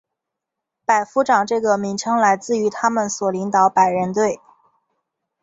[0.83, 4.41] 百夫长这个名称来自于他们所领导百人队。